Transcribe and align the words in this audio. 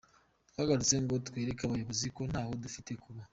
Twagarutse 0.49 0.95
ngo 1.03 1.15
twereke 1.27 1.61
abayobozi 1.63 2.07
ko 2.15 2.21
ntaho 2.31 2.51
dufite 2.63 2.89
ho 2.95 2.99
kuba. 3.03 3.21